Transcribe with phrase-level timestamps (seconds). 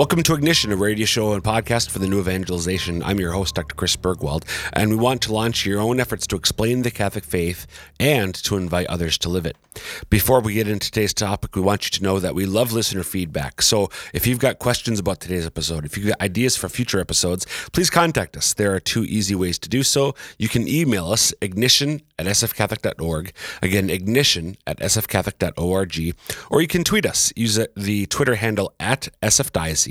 [0.00, 3.02] Welcome to Ignition, a radio show and podcast for the new evangelization.
[3.02, 3.74] I'm your host, Dr.
[3.74, 7.66] Chris Burgwald, and we want to launch your own efforts to explain the Catholic faith
[8.00, 9.58] and to invite others to live it.
[10.08, 13.02] Before we get into today's topic, we want you to know that we love listener
[13.02, 13.60] feedback.
[13.60, 17.46] So if you've got questions about today's episode, if you've got ideas for future episodes,
[17.72, 18.54] please contact us.
[18.54, 20.14] There are two easy ways to do so.
[20.38, 23.32] You can email us, ignition at sfcatholic.org.
[23.62, 26.16] Again, ignition at sfcatholic.org.
[26.50, 27.32] Or you can tweet us.
[27.36, 29.89] Use the Twitter handle at sfdiocese.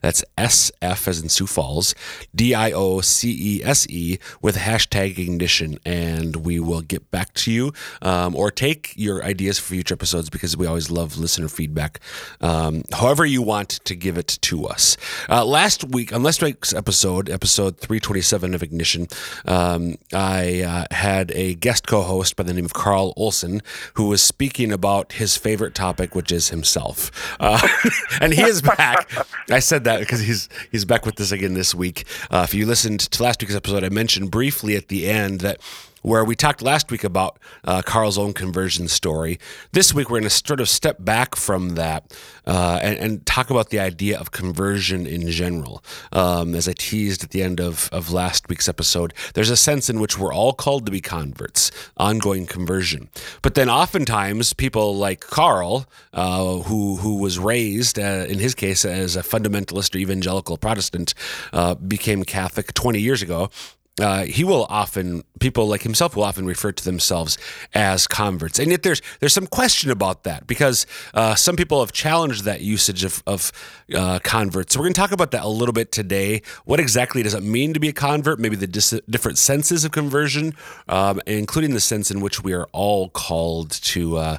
[0.00, 1.94] That's SF as in Sioux Falls,
[2.34, 5.78] D I O C E S E, with hashtag ignition.
[5.84, 7.72] And we will get back to you
[8.02, 12.00] um, or take your ideas for future episodes because we always love listener feedback.
[12.40, 14.96] Um, however, you want to give it to us.
[15.28, 19.06] Uh, last week, on last week's episode, episode 327 of Ignition,
[19.46, 23.62] um, I uh, had a guest co host by the name of Carl Olson
[23.94, 27.10] who was speaking about his favorite topic, which is himself.
[27.40, 27.66] Uh,
[28.20, 29.10] and he is back.
[29.50, 32.04] I said that because he's he's back with us again this week.
[32.30, 35.60] Uh, if you listened to last week's episode, I mentioned briefly at the end that
[36.08, 39.38] where we talked last week about uh, Carl's own conversion story.
[39.72, 43.50] This week, we're going to sort of step back from that uh, and, and, talk
[43.50, 45.84] about the idea of conversion in general.
[46.12, 49.90] Um, as I teased at the end of, of last week's episode, there's a sense
[49.90, 53.10] in which we're all called to be converts, ongoing conversion.
[53.42, 58.86] But then oftentimes, people like Carl, uh, who, who was raised, uh, in his case,
[58.86, 61.12] as a fundamentalist or evangelical Protestant,
[61.52, 63.50] uh, became Catholic 20 years ago
[63.98, 67.38] uh, he will often people like himself will often refer to themselves
[67.74, 71.92] as converts, and yet there's there's some question about that because uh, some people have
[71.92, 73.52] challenged that usage of, of
[73.94, 74.74] uh, converts.
[74.74, 76.42] So we're going to talk about that a little bit today.
[76.64, 78.38] What exactly does it mean to be a convert?
[78.38, 80.54] Maybe the dis- different senses of conversion,
[80.88, 84.38] um, including the sense in which we are all called to uh,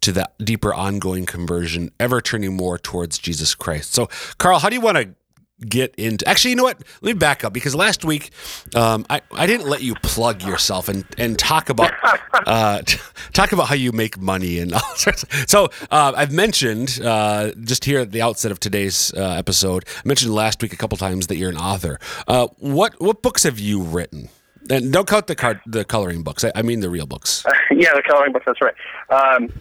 [0.00, 3.92] to that deeper ongoing conversion, ever turning more towards Jesus Christ.
[3.92, 4.08] So,
[4.38, 5.14] Carl, how do you want to
[5.60, 6.78] get into actually you know what?
[7.00, 8.30] Let me back up because last week
[8.74, 11.92] um, I, I didn't let you plug yourself and, and talk about
[12.46, 12.98] uh, t-
[13.32, 17.52] talk about how you make money and all sorts of, so uh, I've mentioned uh,
[17.64, 20.96] just here at the outset of today's uh, episode I mentioned last week a couple
[20.98, 21.98] times that you're an author.
[22.26, 24.28] Uh, what what books have you written?
[24.70, 26.44] And don't count the card the coloring books.
[26.44, 27.44] I, I mean the real books.
[27.70, 28.74] Yeah the coloring books that's right.
[29.10, 29.52] Um,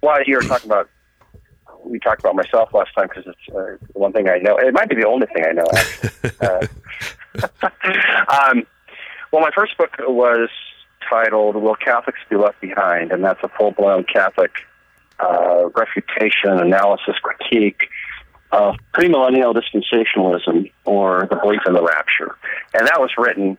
[0.00, 0.88] while you were talking about
[1.88, 4.56] we talked about myself last time because it's uh, one thing I know.
[4.58, 5.66] It might be the only thing I know.
[6.40, 6.66] uh,
[8.50, 8.66] um,
[9.32, 10.48] well, my first book was
[11.08, 14.52] titled "Will Catholics Be Left Behind?" and that's a full-blown Catholic
[15.20, 17.88] uh, refutation, analysis, critique
[18.52, 22.36] of premillennial dispensationalism or the belief in the rapture,
[22.74, 23.58] and that was written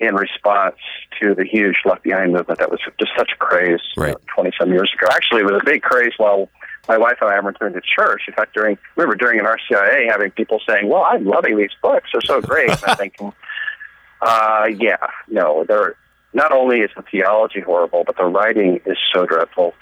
[0.00, 0.76] in response
[1.20, 4.16] to the huge Left Behind movement that was just such a craze right.
[4.34, 5.06] twenty some years ago.
[5.12, 6.48] Actually, it was a big craze while
[6.90, 8.22] my wife and I haven't returned to church.
[8.26, 12.10] In fact, during were during an RCIA having people saying, "Well, I'm loving these books;
[12.12, 13.32] they're so great." I'm thinking,
[14.20, 14.96] uh, "Yeah,
[15.28, 15.94] no, they're
[16.32, 19.74] not only is the theology horrible, but the writing is so dreadful."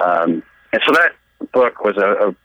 [0.00, 1.12] Um, and so that
[1.52, 2.36] book was a, a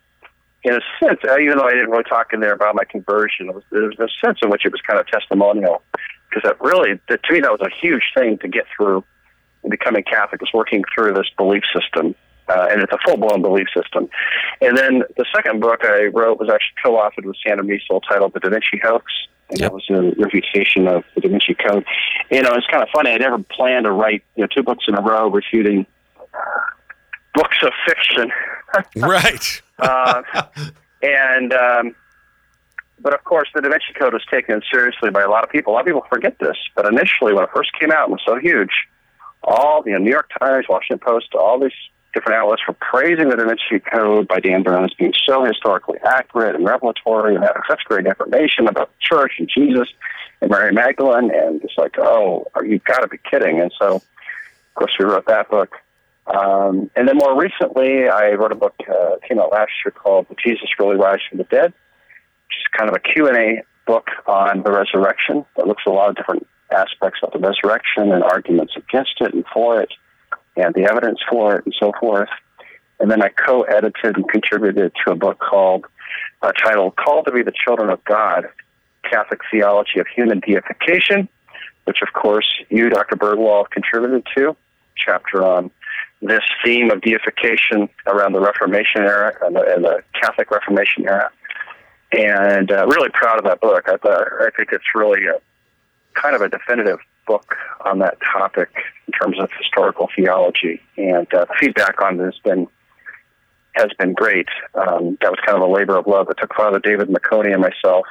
[0.63, 3.49] in a sense, uh, even though I didn't really talk in there about my conversion,
[3.49, 5.81] it was, there was a sense in which it was kind of testimonial
[6.29, 9.03] because that really, that, to me, that was a huge thing to get through
[9.67, 12.13] becoming Catholic was working through this belief system
[12.51, 14.09] uh, and it's a full blown belief system.
[14.61, 18.33] And then the second book I wrote was actually co authored with Sandra Miesel titled
[18.33, 19.05] The Da Vinci Hoax.
[19.49, 19.71] And yep.
[19.71, 21.85] that was a refutation of the Da Vinci Code.
[22.29, 23.11] You know, it's kind of funny.
[23.11, 25.85] I never planned to write you know two books in a row refuting
[27.33, 28.31] books of fiction.
[28.97, 29.61] right.
[29.79, 30.21] uh,
[31.01, 31.95] and um,
[32.99, 35.73] but of course, the Da Vinci Code was taken seriously by a lot of people.
[35.73, 38.21] A lot of people forget this, but initially, when it first came out, and was
[38.25, 38.71] so huge.
[39.43, 41.71] All the you know, New York Times, Washington Post, all these
[42.13, 45.97] different outlets for praising the Da Vinci Code by Dan Brown as being so historically
[46.03, 49.87] accurate and revelatory and having such great information about the church and Jesus
[50.41, 51.31] and Mary Magdalene.
[51.33, 53.61] And it's like, oh, you've got to be kidding.
[53.61, 54.03] And so, of
[54.75, 55.75] course, we wrote that book.
[56.27, 60.27] Um, and then more recently, I wrote a book uh, came out last year called
[60.43, 64.71] Jesus Really Rise from the Dead, which is kind of a Q&A book on the
[64.71, 69.15] resurrection that looks at a lot of different aspects of the resurrection and arguments against
[69.19, 69.91] it and for it
[70.55, 72.29] and the evidence for it and so forth.
[72.99, 75.85] And then I co-edited and contributed to a book called,
[76.41, 78.47] uh, titled "Called to Be the Children of God:
[79.09, 81.27] Catholic Theology of Human Deification,"
[81.85, 83.15] which, of course, you, Dr.
[83.15, 84.55] Burgwald, contributed to.
[84.95, 85.71] Chapter on
[86.21, 91.31] this theme of deification around the Reformation era and the, and the Catholic Reformation era.
[92.11, 93.87] and uh, really proud of that book.
[93.87, 95.39] I, I think it's really a,
[96.13, 98.69] kind of a definitive book on that topic
[99.07, 102.67] in terms of historical theology, and uh, feedback on it has been
[103.73, 104.47] has been great.
[104.75, 106.29] Um, that was kind of a labor of love.
[106.29, 108.05] It took Father David Meconi and myself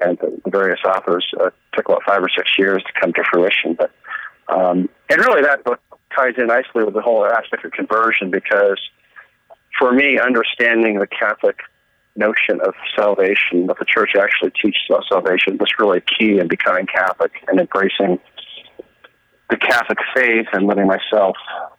[0.00, 3.74] and the, various authors uh, took about five or six years to come to fruition.
[3.74, 3.90] But
[4.48, 5.80] um, and really, that book
[6.14, 8.80] ties in nicely with the whole aspect of conversion because
[9.78, 11.58] for me, understanding the Catholic
[12.16, 16.86] notion of salvation, what the Church actually teaches about salvation, was really key in becoming
[16.86, 18.20] Catholic and embracing
[19.54, 21.36] the Catholic faith and letting myself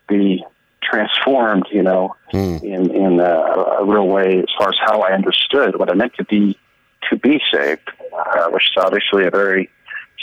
[0.07, 0.44] be
[0.81, 2.57] transformed, you know, Hmm.
[2.63, 3.33] in in a,
[3.81, 6.57] a real way as far as how I understood what it meant to be
[7.10, 9.69] to be saved, uh, which is obviously a very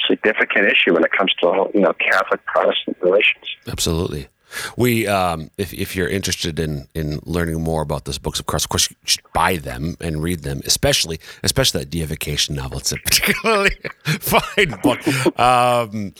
[0.09, 3.45] significant issue when it comes to you know Catholic Protestant relations.
[3.69, 4.29] Absolutely.
[4.77, 8.65] We, um, if, if you're interested in, in learning more about those books, of course,
[8.65, 12.79] of course, you should buy them and read them, especially especially that deification novel.
[12.79, 15.01] It's a particularly fine book.
[15.41, 16.13] Um,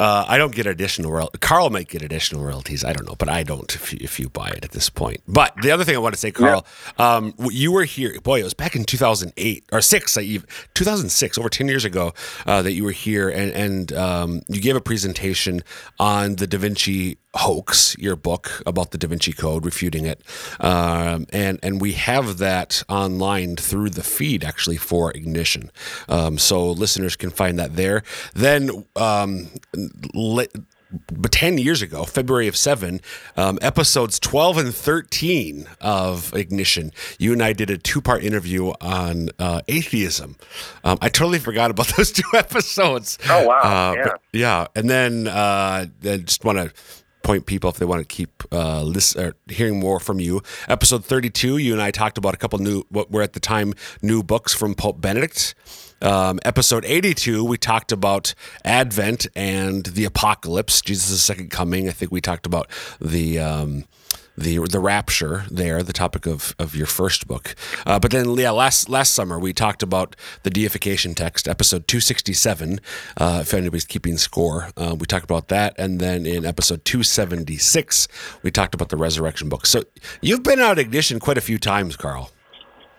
[0.00, 1.38] uh, I don't get additional royalties.
[1.40, 2.84] Carl might get additional royalties.
[2.84, 5.20] I don't know, but I don't if you, if you buy it at this point.
[5.28, 6.64] But the other thing I want to say, Carl,
[6.96, 8.18] um, you were here.
[8.22, 12.14] Boy, it was back in 2008 or six, I even 2006, over 10 years ago,
[12.46, 15.62] uh, that you were here, and and um, you gave a presentation
[15.98, 20.22] on the Da Vinci hoax, your book about the Da Vinci Code, refuting it,
[20.60, 25.70] um, and and we have that online through the feed actually for Ignition,
[26.08, 28.02] um, so listeners can find that there.
[28.32, 28.86] Then.
[31.12, 33.00] But 10 years ago, February of 7,
[33.36, 38.70] um, episodes 12 and 13 of Ignition, you and I did a two part interview
[38.80, 40.34] on uh, atheism.
[40.82, 43.18] Um, I totally forgot about those two episodes.
[43.28, 43.60] Oh, wow.
[43.60, 44.12] Uh, Yeah.
[44.32, 44.66] yeah.
[44.74, 46.72] And then uh, I just want to
[47.22, 50.42] point people if they want to keep uh, listen, or hearing more from you.
[50.68, 53.74] Episode 32, you and I talked about a couple new, what were at the time
[54.02, 55.54] new books from Pope Benedict.
[56.02, 58.34] Um, episode 82, we talked about
[58.64, 61.88] Advent and the apocalypse, Jesus' second coming.
[61.88, 62.70] I think we talked about
[63.00, 63.38] the.
[63.38, 63.84] Um,
[64.36, 67.54] the the rapture there, the topic of, of your first book.
[67.86, 72.00] Uh, but then, yeah, last last summer we talked about the deification text, episode two
[72.00, 72.80] sixty seven.
[73.16, 77.02] Uh, if anybody's keeping score, uh, we talked about that, and then in episode two
[77.02, 78.08] seventy six,
[78.42, 79.66] we talked about the resurrection book.
[79.66, 79.84] So
[80.20, 82.30] you've been out ignition quite a few times, Carl.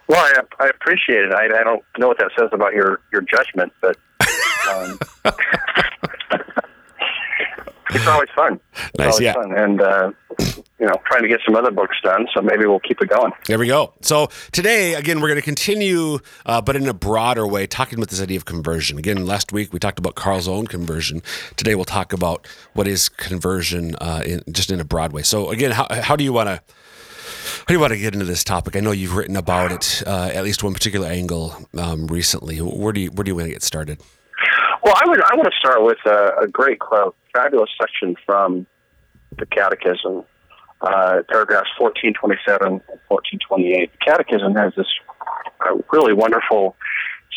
[0.08, 1.34] Well, I, I appreciate it.
[1.34, 3.98] I, I don't know what that says about your your judgment, but
[4.70, 5.00] um,
[7.92, 8.60] it's always fun.
[8.74, 9.34] It's Nice, always yeah.
[9.34, 9.52] fun.
[9.58, 10.12] and uh,
[10.80, 12.28] you know, trying to get some other books done.
[12.34, 13.32] So maybe we'll keep it going.
[13.46, 13.94] There we go.
[14.02, 18.10] So today, again, we're going to continue, uh, but in a broader way, talking about
[18.10, 18.98] this idea of conversion.
[18.98, 21.22] Again, last week we talked about Carl's own conversion.
[21.56, 25.22] Today we'll talk about what is conversion, uh, in, just in a broad way.
[25.22, 26.62] So again, how, how do you want to?
[27.60, 28.76] How do you want to get into this topic?
[28.76, 32.58] I know you've written about it, uh, at least one particular angle um, recently.
[32.58, 34.00] Where do you where do you want to get started?
[34.84, 38.66] Well, I would I want to start with a, a great quote, fabulous section from
[39.38, 40.24] the Catechism,
[40.82, 43.92] uh, paragraphs fourteen twenty seven and fourteen twenty eight.
[43.92, 44.88] The Catechism has this
[45.62, 46.76] uh, really wonderful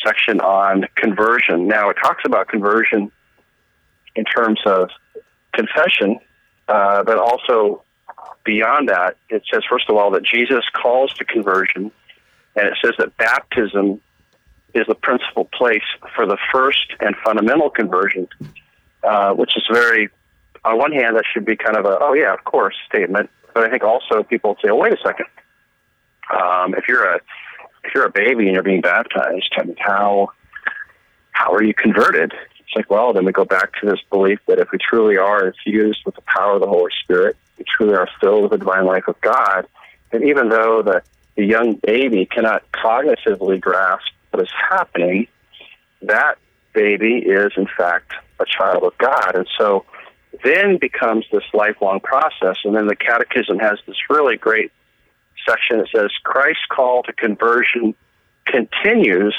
[0.05, 1.69] section on conversion.
[1.69, 3.13] Now it talks about conversion
[4.17, 4.89] in terms of
[5.53, 6.19] confession,
[6.69, 7.83] uh, but also
[8.45, 11.93] beyond that, it says first of all that Jesus calls to conversion,
[12.57, 14.01] and it says that baptism
[14.75, 18.29] is the principal place for the first and fundamental conversion,
[19.03, 20.09] uh, which is very,
[20.65, 23.31] on one hand, that should be kind of a, oh yeah, of course statement.
[23.55, 25.27] But I think also people say, oh, wait a second.
[26.33, 27.21] Um, if you're a
[27.85, 30.31] if you're a baby and you're being baptized, I mean, how
[31.33, 32.33] how are you converted?
[32.61, 35.49] It's like, well, then we go back to this belief that if we truly are
[35.49, 38.87] infused with the power of the Holy Spirit, we truly are filled with the divine
[38.87, 39.67] life of God,
[40.13, 41.03] and even though the,
[41.37, 45.29] the young baby cannot cognitively grasp what is happening,
[46.03, 46.39] that
[46.75, 49.37] baby is in fact a child of God.
[49.37, 49.85] And so
[50.43, 52.57] then becomes this lifelong process.
[52.65, 54.73] And then the Catechism has this really great
[55.49, 57.95] section that says Christ's call to conversion
[58.47, 59.37] continues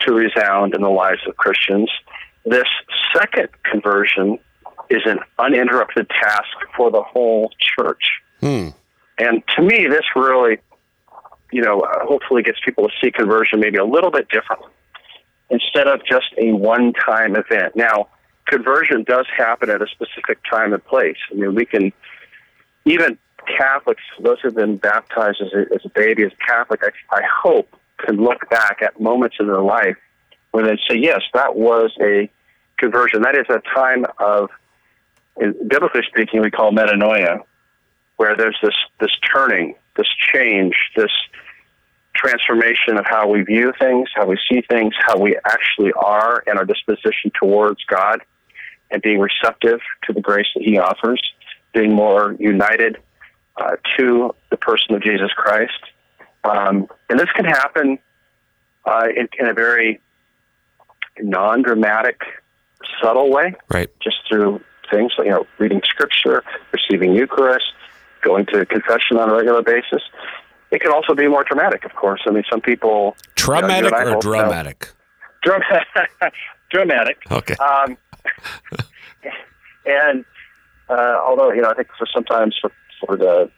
[0.00, 1.90] to resound in the lives of Christians.
[2.44, 2.68] This
[3.16, 4.38] second conversion
[4.90, 8.10] is an uninterrupted task for the whole church.
[8.40, 8.68] Hmm.
[9.18, 10.58] And to me, this really,
[11.50, 14.70] you know, uh, hopefully gets people to see conversion maybe a little bit differently
[15.50, 17.74] instead of just a one time event.
[17.74, 18.08] Now,
[18.46, 21.16] conversion does happen at a specific time and place.
[21.30, 21.92] I mean, we can,
[22.84, 23.18] even
[23.56, 26.90] Catholics, those who have been baptized as a, as a baby, as a Catholic, I,
[27.14, 29.96] I hope can look back at moments in their life
[30.50, 32.30] where they say, yes, that was a
[32.78, 33.22] conversion.
[33.22, 34.50] That is a time of,
[35.36, 37.42] biblically speaking, we call metanoia,
[38.16, 41.10] where there's this, this turning, this change, this
[42.14, 46.58] transformation of how we view things, how we see things, how we actually are, and
[46.58, 48.22] our disposition towards God,
[48.90, 51.20] and being receptive to the grace that He offers,
[51.74, 52.96] being more united
[53.56, 55.80] uh, to the person of Jesus Christ.
[56.44, 57.98] Um, and this can happen
[58.86, 60.00] uh, in, in a very
[61.20, 62.20] non dramatic,
[63.02, 63.90] subtle way, Right.
[64.00, 67.66] just through things like, you know, reading scripture, receiving Eucharist,
[68.22, 70.02] going to confession on a regular basis.
[70.70, 72.20] It can also be more dramatic, of course.
[72.26, 73.16] I mean, some people.
[73.36, 74.88] Traumatic you know, you and I or dramatic?
[75.42, 75.62] Dram-
[76.70, 77.18] dramatic.
[77.30, 77.54] Okay.
[77.56, 77.96] Um,
[79.86, 80.24] and
[80.90, 82.70] uh, although you know, I think for sometimes for,
[83.00, 83.50] for the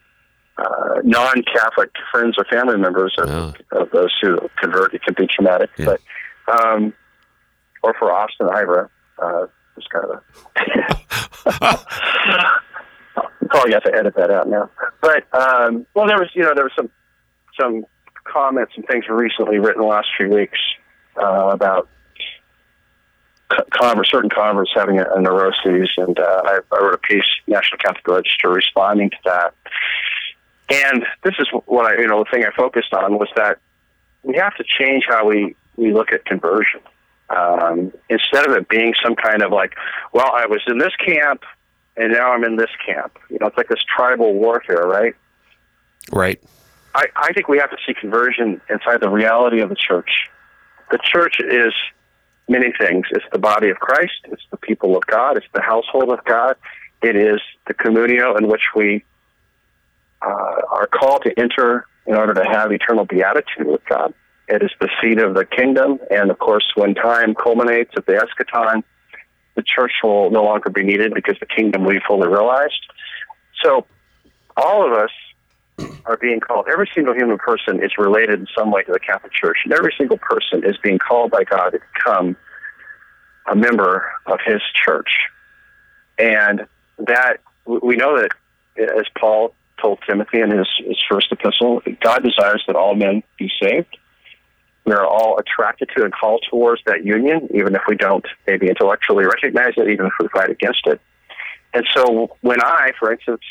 [0.59, 3.53] uh, non-Catholic friends or family members of, Oh.
[3.81, 5.71] of those who convert, it can be traumatic.
[5.79, 5.97] Yeah.
[6.47, 6.93] But um,
[7.83, 8.89] or for Austen Ivereigh,
[9.23, 10.11] uh, it's kind of
[11.61, 11.81] a.
[13.49, 14.71] Probably have to edit that out now.
[15.01, 16.91] But um, well, there was you know there was some
[17.59, 17.85] some
[18.25, 20.59] comments and things recently written the last few weeks
[21.17, 21.89] uh, about
[23.51, 27.25] co- converts, certain converts having a, a neuroses, and uh, I, I wrote a piece,
[27.47, 29.55] National Catholic Register, responding to that.
[30.71, 33.59] And this is what I, you know, the thing I focused on was that
[34.23, 36.81] we have to change how we we look at conversion.
[37.31, 39.75] Um, instead of it being some kind of like,
[40.13, 41.43] well, I was in this camp
[42.01, 43.19] and now I'm in this camp.
[43.29, 45.15] You know, it's like this tribal warfare, right?
[46.11, 46.43] Right.
[46.95, 50.29] I, I think we have to see conversion inside the reality of the church.
[50.91, 51.73] The church is
[52.49, 53.07] many things.
[53.11, 54.15] It's the body of Christ.
[54.25, 55.37] It's the people of God.
[55.37, 56.57] It's the household of God.
[57.03, 59.05] It is the communio in which we
[60.23, 64.15] uh, are called to enter in order to have eternal beatitude with God.
[64.49, 68.15] It is the seat of the kingdom, and of course, when time culminates at the
[68.15, 68.83] eschaton,
[69.61, 72.81] the church will no longer be needed because the kingdom will be fully realized.
[73.63, 73.87] So,
[74.57, 75.11] all of us
[76.07, 76.67] are being called.
[76.71, 79.95] Every single human person is related in some way to the Catholic Church, and every
[79.97, 82.37] single person is being called by God to become
[83.51, 85.11] a member of His church.
[86.19, 86.67] And
[86.99, 88.31] that we know that,
[88.79, 93.51] as Paul told Timothy in his, his first epistle, God desires that all men be
[93.63, 93.97] saved.
[94.85, 98.69] We are all attracted to and called towards that union, even if we don't maybe
[98.69, 101.01] intellectually recognize it, even if we fight against it.
[101.73, 103.43] And so, when I, for instance,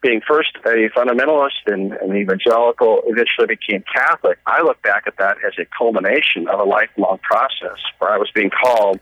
[0.00, 5.38] being first a fundamentalist and an evangelical, eventually became Catholic, I look back at that
[5.44, 9.00] as a culmination of a lifelong process where I was being called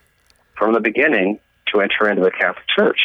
[0.56, 1.38] from the beginning
[1.72, 3.00] to enter into the Catholic Church.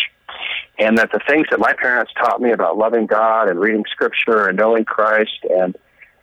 [0.79, 4.48] And that the things that my parents taught me about loving God and reading Scripture
[4.48, 5.75] and knowing Christ and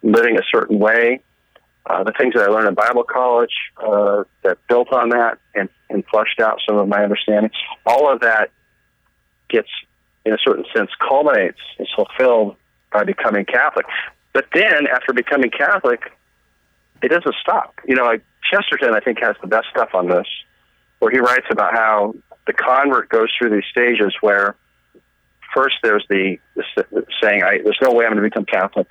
[0.02, 1.20] living a certain way,
[1.88, 5.68] uh, the things that I learned in Bible college uh, that built on that and,
[5.88, 7.50] and fleshed out some of my understanding,
[7.86, 8.50] all of that
[9.48, 9.68] gets
[10.24, 12.56] in a certain sense, culminates, is fulfilled
[12.92, 13.86] by becoming Catholic.
[14.34, 16.00] But then, after becoming Catholic,
[17.02, 17.74] it doesn't stop.
[17.86, 20.26] You know, like Chesterton, I think, has the best stuff on this,
[20.98, 22.14] where he writes about how
[22.46, 24.56] the convert goes through these stages where
[25.54, 28.88] first there's the, the saying, I, there's no way I'm going to become Catholic.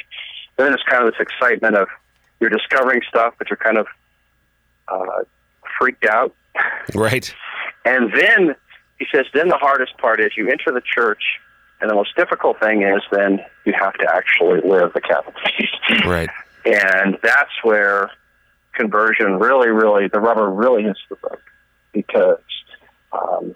[0.57, 1.87] Then there's kind of this excitement of
[2.39, 3.87] you're discovering stuff, but you're kind of
[4.87, 5.23] uh,
[5.79, 6.35] freaked out.
[6.93, 7.33] Right.
[7.85, 8.55] And then
[8.99, 11.21] he says, then the hardest part is you enter the church,
[11.81, 16.05] and the most difficult thing is then you have to actually live the Catholic faith.
[16.05, 16.29] Right.
[16.65, 18.11] And that's where
[18.73, 21.39] conversion really, really, the rubber really hits the road
[21.93, 22.39] because
[23.11, 23.55] um,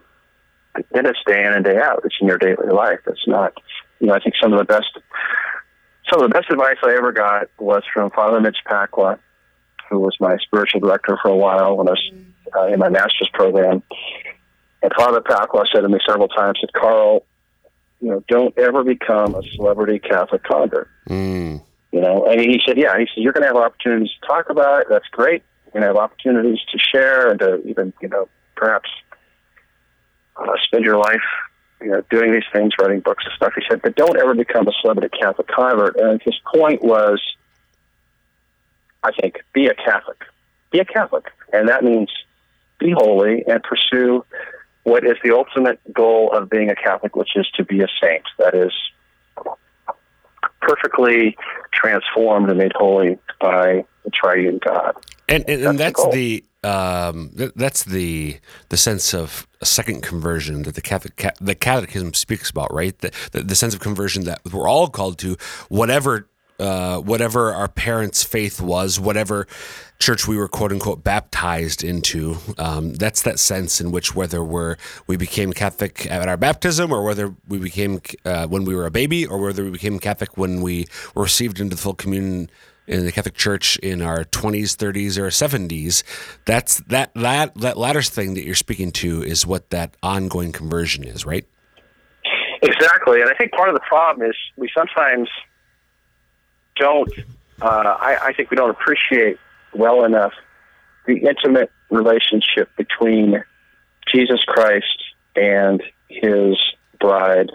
[0.92, 2.02] then it's day in and day out.
[2.06, 3.00] It's in your daily life.
[3.08, 3.54] It's not,
[4.00, 4.98] you know, I think some of the best,
[6.10, 9.20] some of the best advice I ever got was from Father Mitch Pacwa,
[9.90, 12.12] who was my spiritual director for a while when I was
[12.58, 13.84] uh, in my master's program.
[14.82, 17.26] And Father Pacwa said to me several times, said, Carl,
[18.00, 20.90] you know, don't ever become a celebrity Catholic convert.
[21.08, 21.64] Mm.
[21.92, 24.50] You know, and he said, yeah, he said, you're going to have opportunities to talk
[24.50, 24.88] about it.
[24.90, 25.44] That's great.
[25.66, 28.90] You're going to have opportunities to share and to even, you know, perhaps
[30.38, 31.22] uh, spend your life,
[31.82, 33.54] you know, doing these things, writing books and stuff.
[33.56, 35.98] He said, but don't ever become a celebrity Catholic convert.
[35.98, 37.22] And his point was,
[39.04, 40.24] I think, be a Catholic.
[40.72, 41.26] Be a Catholic.
[41.52, 42.10] And that means
[42.80, 44.26] be holy and pursue
[44.84, 48.24] what is the ultimate goal of being a Catholic, which is to be a saint.
[48.38, 48.74] That is
[50.62, 51.36] perfectly
[51.74, 54.96] transformed and made holy by the triune God.
[55.28, 59.66] And and, and That's that's the the um, th- that's the the sense of a
[59.66, 62.98] second conversion that the Catholic ca- the Catechism speaks about, right?
[63.00, 65.38] The, the the sense of conversion that we're all called to,
[65.70, 66.28] whatever
[66.62, 69.48] uh, whatever our parents' faith was, whatever
[70.00, 72.38] church we were quote unquote baptized into.
[72.58, 74.76] Um, that's that sense in which whether we're
[75.08, 78.92] we became Catholic at our baptism, or whether we became uh, when we were a
[78.92, 82.50] baby, or whether we became Catholic when we were received into the full communion
[82.88, 86.04] in the Catholic Church in our 20s, 30s, or 70s.
[86.46, 91.04] That's that that that latter thing that you're speaking to is what that ongoing conversion
[91.04, 91.46] is, right?
[92.64, 95.28] Exactly, and I think part of the problem is we sometimes
[96.82, 97.12] don't.
[97.62, 99.38] Uh, I, I think we don't appreciate
[99.74, 100.34] well enough
[101.06, 103.44] the intimate relationship between
[104.08, 104.98] Jesus Christ
[105.36, 106.58] and His
[107.00, 107.52] bride,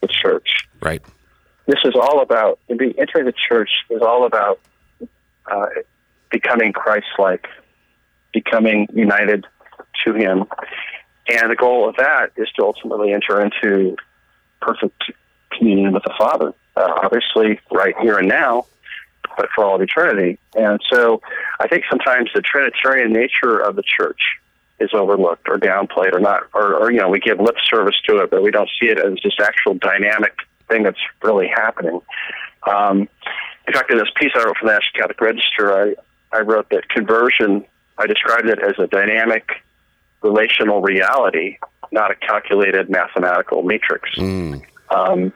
[0.00, 0.68] the church.
[0.80, 1.02] Right.
[1.66, 4.60] This is all about entering the church is all about
[5.50, 5.66] uh,
[6.30, 7.46] becoming Christ-like,
[8.32, 9.44] becoming united
[10.04, 10.44] to Him,
[11.28, 13.96] and the goal of that is to ultimately enter into
[14.62, 15.12] perfect
[15.56, 16.54] communion with the Father.
[16.78, 18.64] Uh, obviously, right here and now,
[19.36, 20.38] but for all of eternity.
[20.54, 21.20] And so,
[21.58, 24.20] I think sometimes the Trinitarian nature of the church
[24.78, 28.18] is overlooked or downplayed, or not, or, or you know, we give lip service to
[28.18, 30.34] it, but we don't see it as this actual dynamic
[30.68, 32.00] thing that's really happening.
[32.66, 33.08] Um,
[33.66, 35.96] in fact, in this piece I wrote for the National Catholic Register,
[36.32, 37.64] I, I wrote that conversion,
[37.98, 39.50] I described it as a dynamic
[40.22, 41.58] relational reality,
[41.90, 44.10] not a calculated mathematical matrix.
[44.16, 44.62] Mm.
[44.90, 45.32] Um,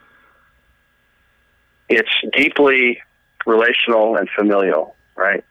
[1.93, 3.01] it's deeply
[3.47, 5.45] relational and familial, right?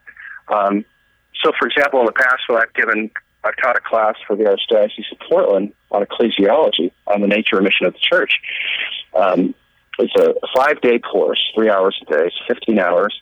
[0.47, 0.85] Um,
[1.43, 3.11] so, for example, in the past, when I've given,
[3.43, 7.63] I've taught a class for the Archdiocese of Portland on ecclesiology, on the nature and
[7.63, 8.33] mission of the church.
[9.15, 9.55] Um,
[9.99, 13.19] it's a five-day course, three hours a day, it's 15 hours.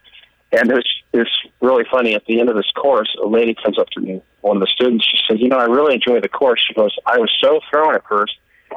[0.51, 1.29] And it's, it's
[1.61, 2.15] really funny.
[2.15, 4.67] At the end of this course, a lady comes up to me, one of the
[4.67, 5.05] students.
[5.05, 7.93] She says, "You know, I really enjoyed the course." She goes, "I was so thrown
[7.93, 8.33] at first.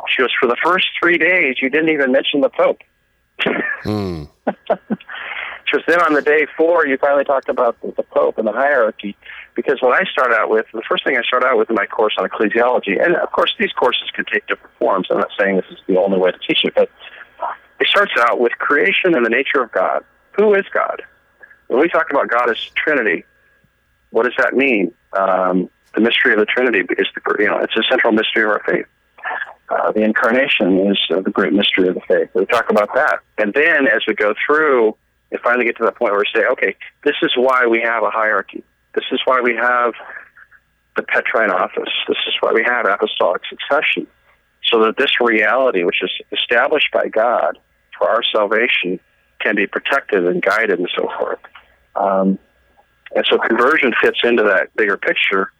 [0.08, 2.82] She goes, "For the first three days, you didn't even mention the Pope."
[3.84, 4.28] Mm.
[5.86, 9.16] "Then on the day four, you finally talked about the, the Pope and the hierarchy."
[9.54, 11.86] Because what I start out with, the first thing I start out with in my
[11.86, 15.08] course on ecclesiology, and of course these courses can take different forms.
[15.10, 16.90] I'm not saying this is the only way to teach it, but
[17.80, 20.04] it starts out with creation and the nature of God.
[20.32, 21.02] Who is God?
[21.68, 23.24] When we talk about God as Trinity,
[24.10, 24.92] what does that mean?
[25.14, 28.50] Um, the mystery of the Trinity is the you know it's a central mystery of
[28.50, 28.86] our faith.
[29.68, 32.28] Uh, the incarnation is uh, the great mystery of the faith.
[32.34, 34.96] We talk about that, and then as we go through,
[35.30, 38.02] we finally get to the point where we say, okay, this is why we have
[38.02, 38.62] a hierarchy.
[38.94, 39.94] This is why we have
[40.96, 41.88] the Petrine office.
[42.06, 44.06] This is why we have apostolic succession,
[44.64, 47.58] so that this reality, which is established by God
[47.96, 49.00] for our salvation,
[49.40, 51.38] can be protected and guided and so forth.
[51.96, 52.38] Um,
[53.14, 55.50] and so conversion fits into that bigger picture.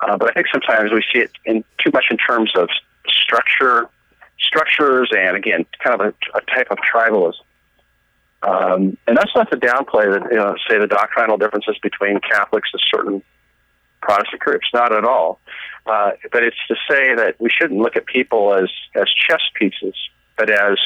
[0.00, 2.68] Uh, but I think sometimes we see it in too much in terms of
[3.28, 3.88] structure,
[4.40, 7.34] structures, and again, kind of a, a type of tribalism.
[8.42, 12.70] Um, and that's not to downplay the, you know, say the doctrinal differences between Catholics
[12.72, 13.22] and certain
[14.00, 15.40] Protestant groups, not at all.
[15.86, 19.94] Uh, but it's to say that we shouldn't look at people as as chess pieces,
[20.36, 20.78] but as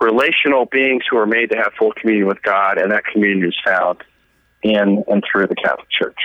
[0.00, 3.56] relational beings who are made to have full communion with God, and that communion is
[3.64, 4.02] found
[4.62, 6.16] in and through the Catholic Church.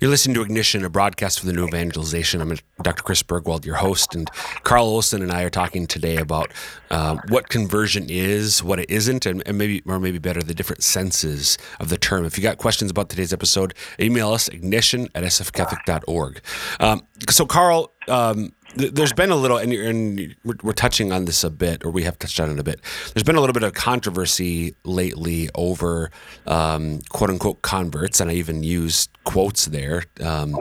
[0.00, 2.40] You're listening to Ignition, a broadcast for the New Evangelization.
[2.40, 3.02] I'm Dr.
[3.02, 4.30] Chris Burgwald, your host, and
[4.62, 6.52] Carl Olson and I are talking today about
[6.90, 10.82] uh, what conversion is, what it isn't, and, and, maybe, or maybe better, the different
[10.82, 12.24] senses of the term.
[12.24, 16.40] If you got questions about today's episode, email us ignition at sfcatholic.org.
[16.80, 21.50] Um, so, Carl, um, there's been a little, and, and we're, touching on this a
[21.50, 22.80] bit, or we have touched on it a bit.
[23.12, 26.10] There's been a little bit of controversy lately over
[26.46, 30.04] um, quote unquote converts, and I even used quotes there.
[30.20, 30.56] Um,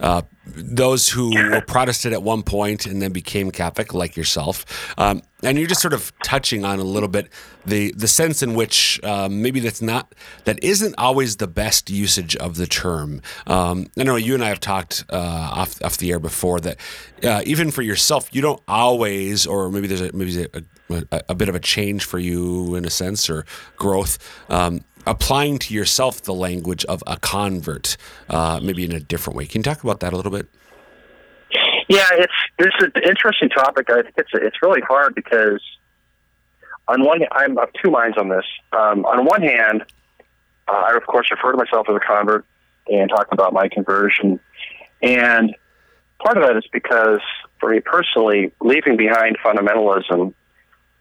[0.00, 4.64] uh, those who were Protestant at one point and then became Catholic, like yourself.
[4.96, 7.28] Um, and you're just sort of touching on a little bit
[7.64, 12.36] the the sense in which um, maybe that's not that isn't always the best usage
[12.36, 13.20] of the term.
[13.46, 15.16] Um, I know you and I have talked uh,
[15.52, 16.78] off off the air before that
[17.22, 20.62] uh, even for yourself, you don't always, or maybe there's a, maybe a,
[21.10, 23.44] a, a bit of a change for you in a sense or
[23.76, 24.18] growth.
[24.50, 27.96] Um, applying to yourself the language of a convert,
[28.28, 29.46] uh, maybe in a different way.
[29.46, 30.48] Can you talk about that a little bit?
[31.88, 33.88] Yeah, it's this is an interesting topic.
[33.90, 35.62] I think it's it's really hard because
[36.88, 38.44] on one I'm of two minds on this.
[38.72, 39.84] Um, on one hand,
[40.68, 42.44] uh, I of course refer to myself as a convert
[42.88, 44.40] and talk about my conversion,
[45.02, 45.54] and
[46.24, 47.20] part of that is because
[47.60, 50.34] for me personally, leaving behind fundamentalism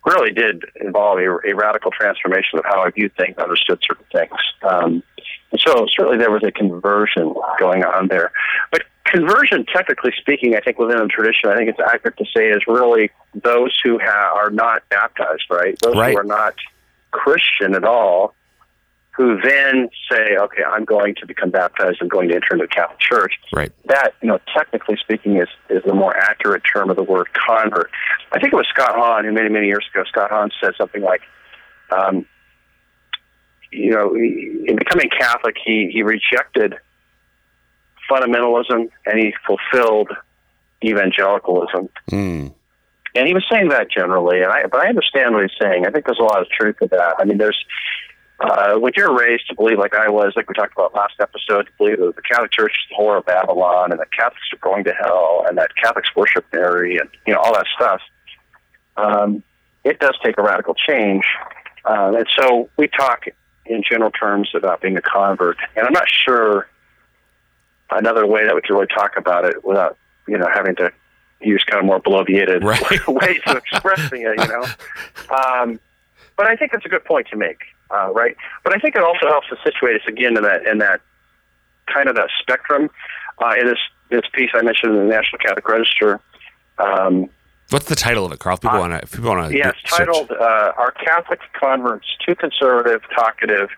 [0.05, 4.39] really did involve a, a radical transformation of how I viewed things, understood certain things.
[4.61, 5.03] Um,
[5.51, 8.31] and so certainly there was a conversion going on there.
[8.71, 12.49] But conversion, technically speaking, I think within the tradition, I think it's accurate to say
[12.49, 15.77] is really those who ha- are not baptized, right?
[15.81, 16.13] Those right.
[16.13, 16.55] who are not
[17.11, 18.33] Christian at all,
[19.11, 22.67] who then say, okay, I'm going to become baptized, I'm going to enter into the
[22.67, 23.33] Catholic Church.
[23.53, 23.71] Right.
[23.85, 27.89] That, you know, technically speaking, is, is the more accurate term of the word convert.
[28.33, 31.01] I think it was Scott Hahn, who many, many years ago, Scott Hahn said something
[31.01, 31.21] like,
[31.91, 32.25] um,
[33.71, 36.75] you know, in becoming Catholic, he he rejected
[38.09, 40.11] fundamentalism and he fulfilled
[40.83, 41.89] evangelicalism.
[42.11, 42.53] Mm.
[43.15, 45.85] And he was saying that generally, and I, but I understand what he's saying.
[45.85, 47.15] I think there's a lot of truth to that.
[47.17, 47.57] I mean, there's
[48.39, 51.67] uh, when you're raised to believe, like I was, like we talked about last episode,
[51.67, 54.69] to believe that the Catholic Church is the whore of Babylon, and that Catholics are
[54.69, 58.01] going to hell, and that Catholics worship Mary, and you know all that stuff.
[58.97, 59.43] Um,
[59.85, 61.23] it does take a radical change,
[61.85, 63.23] uh, and so we talk
[63.65, 66.67] in general terms about being a convert, and I'm not sure
[67.91, 70.91] another way that we could really talk about it without you know having to
[71.41, 73.07] use kind of more bloviated Right.
[73.07, 74.63] ways of expressing it, you know.
[75.35, 75.79] Um,
[76.37, 77.59] but I think that's a good point to make,
[77.91, 78.35] uh, right?
[78.63, 81.01] But I think it also helps to situate us again in that in that
[81.93, 82.89] kind of that spectrum.
[83.43, 83.77] Uh, in this
[84.09, 86.19] this piece I mentioned in the National Catholic Register,
[86.79, 87.29] um,
[87.71, 88.57] What's the title of it, Carl?
[88.57, 89.07] People Uh, want to.
[89.07, 89.57] People want to.
[89.57, 93.69] yeah, it's titled uh, "Are Catholic Converts Too Conservative, Talkative,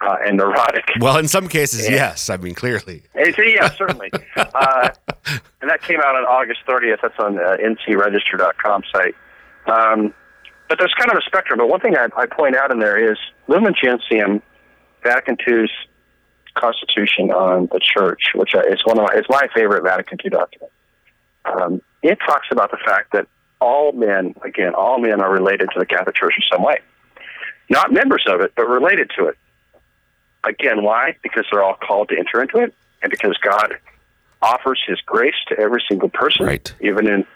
[0.00, 1.94] uh, and Neurotic?" Well, in some cases, Yeah.
[1.96, 2.30] yes.
[2.30, 3.02] I mean, clearly.
[3.14, 4.10] And so, yeah, certainly.
[4.36, 4.90] uh,
[5.60, 6.98] and that came out on August 30th.
[7.02, 9.14] That's on the ncregister.com site.
[9.66, 10.14] Um,
[10.68, 11.58] but there's kind of a spectrum.
[11.58, 14.42] But one thing I, I point out in there is Lumen Gentium,
[15.02, 15.70] Vatican II's
[16.54, 20.72] Constitution on the Church, which is one of my, it's my favorite Vatican II document.
[21.44, 23.26] Um, it talks about the fact that
[23.60, 26.78] all men, again, all men are related to the Catholic Church in some way.
[27.70, 29.36] Not members of it, but related to it.
[30.44, 31.16] Again, why?
[31.22, 33.74] Because they're all called to enter into it, and because God
[34.40, 36.72] offers His grace to every single person, Right.
[36.80, 37.26] even in,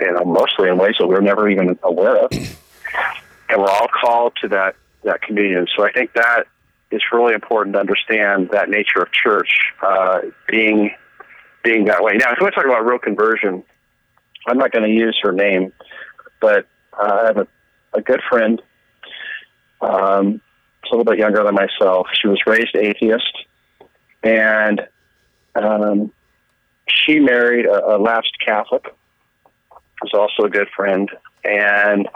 [0.00, 2.32] you know, mostly in ways that we're never even aware of,
[3.48, 5.66] and we're all called to that that communion.
[5.76, 6.44] So I think that
[6.90, 9.50] is really important to understand that nature of church
[9.82, 10.92] uh, being
[11.62, 12.12] being that way.
[12.16, 13.64] Now, if we want to talk about real conversion,
[14.46, 15.72] I'm not going to use her name,
[16.40, 17.48] but uh, I have a,
[17.92, 18.62] a good friend.
[19.80, 20.40] Um,
[20.90, 22.06] a little bit younger than myself.
[22.20, 23.44] She was raised atheist,
[24.22, 24.82] and
[25.54, 26.12] um,
[26.88, 28.84] she married a, a lapsed Catholic.
[30.02, 31.10] Was also a good friend,
[31.42, 32.06] and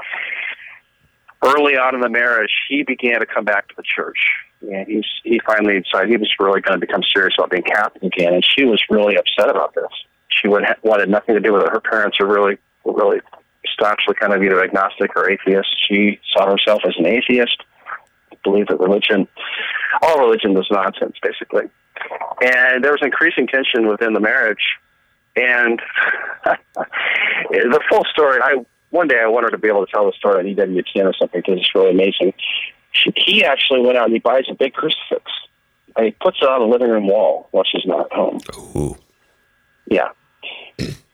[1.42, 4.18] early on in the marriage, he began to come back to the church.
[4.60, 8.02] And he's he finally decided he was really going to become serious about being Catholic
[8.02, 9.88] again, and she was really upset about this.
[10.28, 11.72] She would ha- wanted nothing to do with it.
[11.72, 13.20] Her parents are really really
[13.72, 15.68] staunchly kind of either agnostic or atheist.
[15.88, 17.62] She saw herself as an atheist,
[18.44, 19.28] believed that religion,
[20.02, 21.70] all religion was nonsense, basically.
[22.42, 24.64] And there was increasing tension within the marriage.
[25.36, 25.80] And
[26.44, 30.40] the full story, I one day I wanted to be able to tell the story
[30.40, 32.34] on EWTN or something because it's really amazing.
[32.92, 35.30] She, he actually went out and he buys a big crucifix
[35.96, 38.40] and he puts it on the living room wall while she's not home.
[38.76, 38.96] Ooh.
[39.86, 40.08] Yeah.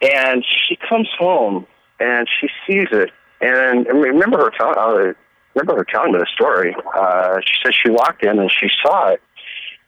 [0.00, 1.66] And she comes home
[2.00, 3.10] and she sees it.
[3.40, 5.12] And, and remember her telling uh,
[5.56, 6.76] remember her telling me the story.
[6.94, 9.22] Uh, she said she walked in and she saw it.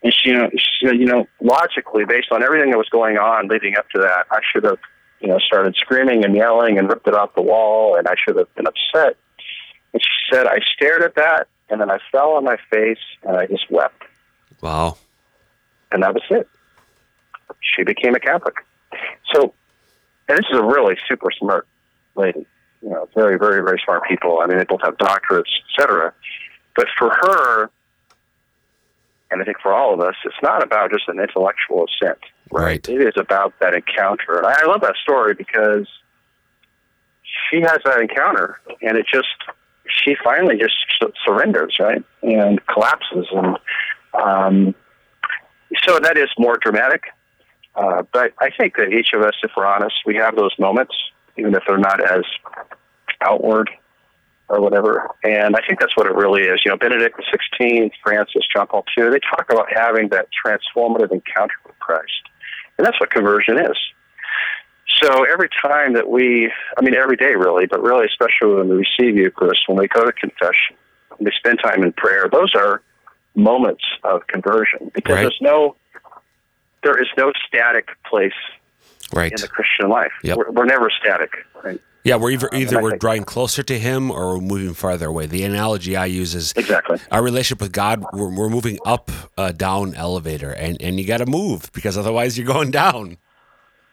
[0.03, 3.77] And she, she said, you know, logically, based on everything that was going on leading
[3.77, 4.79] up to that, I should have,
[5.21, 8.37] you know, started screaming and yelling and ripped it off the wall, and I should
[8.37, 9.17] have been upset.
[9.93, 13.37] And she said, I stared at that, and then I fell on my face, and
[13.37, 14.05] I just wept.
[14.63, 14.97] Wow.
[15.91, 16.49] And that was it.
[17.61, 18.55] She became a Catholic.
[19.35, 19.53] So,
[20.29, 21.67] and this is a really super smart
[22.15, 22.47] lady.
[22.83, 24.41] You know, very, very, very smart people.
[24.41, 26.15] I mean, they both have doctorates, et cetera.
[26.77, 27.71] But for her,
[29.31, 32.19] and I think for all of us, it's not about just an intellectual assent.
[32.51, 32.89] Right.
[32.89, 34.39] It is about that encounter.
[34.39, 35.89] And I love that story because
[37.51, 39.27] she has that encounter, and it just,
[39.87, 40.77] she finally just
[41.27, 42.03] surrenders, right?
[42.23, 43.27] And collapses.
[43.33, 43.59] And
[44.15, 44.75] um,
[45.85, 47.03] so that is more dramatic.
[47.75, 50.95] Uh, but I think that each of us, if we're honest, we have those moments,
[51.37, 52.25] even if they're not as
[53.23, 53.71] outward
[54.49, 55.09] or whatever.
[55.25, 56.61] And I think that's what it really is.
[56.65, 57.21] You know, Benedict
[57.61, 62.13] XVI, Francis, John Paul II, they talk about having that transformative encounter with Christ.
[62.79, 63.77] And that's what conversion is.
[65.03, 68.77] So every time that we, I mean, every day really, but really especially when we
[68.77, 70.77] receive Eucharist, when we go to confession,
[71.17, 72.81] when we spend time in prayer, those are
[73.35, 75.21] moments of conversion because Right.
[75.23, 75.77] there's no,
[76.83, 78.33] there is no static place
[79.13, 79.31] Right.
[79.33, 80.13] in the Christian life.
[80.23, 80.37] Yep.
[80.39, 81.33] We're, we're never static.
[81.63, 81.81] Right?
[82.09, 85.27] Yeah, we're either, either we're drawing closer to Him or we're moving farther away.
[85.27, 86.99] The analogy I use is Exactly.
[87.11, 88.05] our relationship with God.
[88.13, 92.39] We're, we're moving up a down elevator, and and you got to move because otherwise
[92.39, 93.19] you're going down.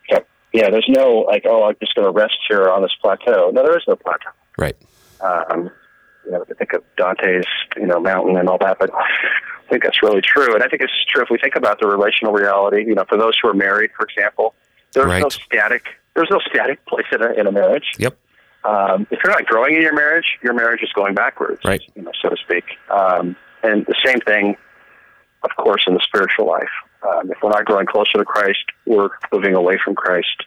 [0.09, 0.19] Yeah.
[0.53, 3.51] yeah, there's no like, oh, I'm just going to rest here on this plateau.
[3.51, 4.29] No, there is no plateau.
[4.57, 4.75] Right.
[5.21, 5.69] Um,
[6.25, 10.01] you know, think of Dante's, you know, mountain and all that, but I think that's
[10.01, 10.53] really true.
[10.53, 12.85] And I think it's true if we think about the relational reality.
[12.85, 14.55] You know, for those who are married, for example,
[14.93, 15.31] there's no Right.
[15.31, 15.83] static.
[16.15, 17.91] There's no static place in a, in a marriage.
[17.97, 18.17] Yep.
[18.63, 21.81] Um, if you're not growing in your marriage, your marriage is going backwards, Right.
[21.95, 22.63] You know, so to speak.
[22.89, 24.57] Um, and the same thing,
[25.43, 26.69] of course, in the spiritual life.
[27.03, 30.43] Um, if we're not growing closer to Christ, we're moving away from Christ.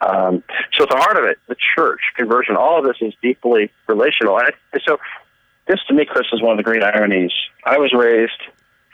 [0.00, 3.70] Um, so at the heart of it, the church, conversion, all of this is deeply
[3.86, 4.38] relational.
[4.38, 4.98] And so
[5.66, 7.32] this to me, Chris, is one of the great ironies.
[7.64, 8.40] I was raised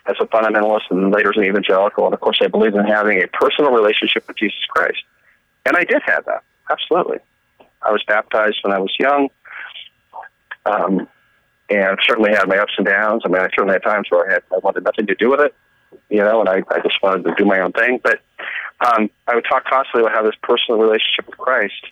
[0.06, 3.22] as a fundamentalist and later as an evangelical, and of course I believe in having
[3.22, 5.02] a personal relationship with Jesus Christ.
[5.66, 7.18] And I did have that, absolutely.
[7.82, 9.28] I was baptized when I was young,
[10.66, 11.08] um,
[11.70, 13.22] and certainly had my ups and downs.
[13.24, 15.40] I mean, I certainly had times where I had I wanted nothing to do with
[15.40, 15.54] it,
[16.08, 18.00] you know, and I, I just wanted to do my own thing.
[18.02, 18.20] But
[18.80, 21.86] um, I would talk constantly about how this personal relationship with Christ,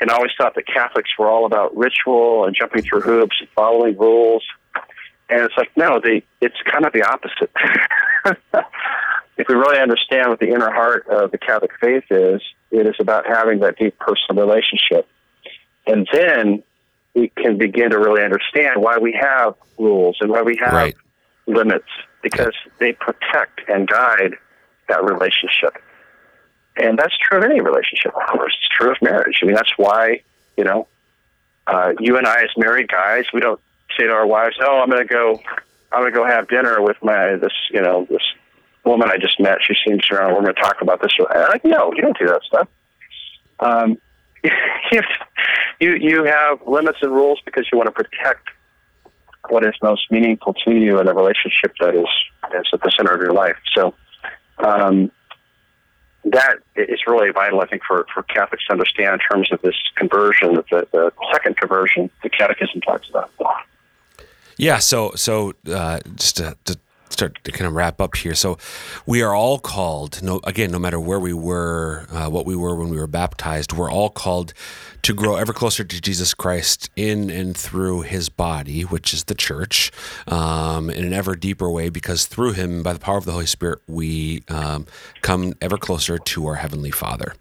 [0.00, 3.48] and I always thought that Catholics were all about ritual and jumping through hoops and
[3.50, 4.44] following rules.
[5.30, 7.50] And it's like, no, they, it's kind of the opposite.
[9.36, 12.94] if we really understand what the inner heart of the Catholic faith is, it is
[13.00, 15.08] about having that deep personal relationship.
[15.86, 16.62] And then
[17.14, 20.96] we can begin to really understand why we have rules and why we have Right.
[21.46, 21.88] limits,
[22.22, 24.34] because they protect and guide
[24.88, 25.76] that relationship.
[26.76, 28.56] And that's true of any relationship, of course.
[28.58, 29.38] It's true of marriage.
[29.42, 30.22] I mean, that's why,
[30.56, 30.88] you know,
[31.66, 33.60] uh, you and I, as married guys, we don't
[33.96, 35.40] say to our wives, "Oh, I'm going to go,
[35.92, 38.22] I'm going to go have dinner with my this, you know, this
[38.84, 39.58] woman I just met.
[39.62, 40.34] She seems around.
[40.34, 42.68] We're going to talk about this." I'm like, no, you don't do that stuff.
[43.60, 43.98] Um,
[45.80, 48.48] you, you have limits and rules because you want to protect
[49.48, 52.08] what is most meaningful to you in a relationship that is
[52.58, 53.56] is at the center of your life.
[53.74, 53.94] So.
[54.58, 55.10] Um,
[56.26, 59.74] that is really vital, I think, for, for Catholics to understand in terms of this
[59.94, 63.30] conversion, the, the second conversion the Catechism talks about.
[64.56, 64.78] Yeah.
[64.78, 66.78] So so uh, just to, to
[67.10, 68.34] start to kind of wrap up here.
[68.34, 68.58] So
[69.06, 70.22] we are all called.
[70.22, 73.72] No, again, no matter where we were, uh, what we were when we were baptized,
[73.72, 74.52] we're all called
[75.02, 79.34] to grow ever closer to Jesus Christ in and through His body, which is the
[79.34, 79.92] church,
[80.26, 81.88] um, in an ever deeper way.
[81.88, 84.86] Because through Him, by the power of the Holy Spirit, we um,
[85.22, 87.34] come ever closer to our heavenly Father.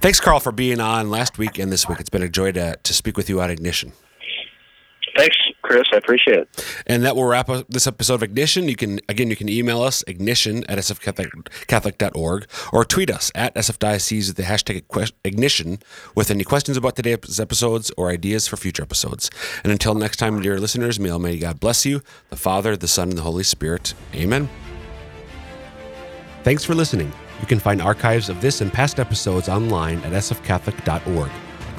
[0.00, 2.00] Thanks, Carl, for being on last week and this week.
[2.00, 3.92] It's been a joy to to speak with you on Ignition.
[5.16, 5.36] Thanks,
[5.72, 5.88] Chris.
[5.90, 6.66] I appreciate it.
[6.86, 8.68] And that will wrap up this episode of Ignition.
[8.68, 14.28] You can, again, you can email us, ignition at sfcatholic.org, or tweet us at sfdiocese
[14.28, 15.78] with the hashtag ignition
[16.14, 19.30] with any questions about today's episodes or ideas for future episodes.
[19.64, 23.08] And until next time, dear listeners, may Almighty God bless you, the Father, the Son,
[23.08, 23.94] and the Holy Spirit.
[24.14, 24.50] Amen.
[26.42, 27.10] Thanks for listening.
[27.40, 31.30] You can find archives of this and past episodes online at sfcatholic.org.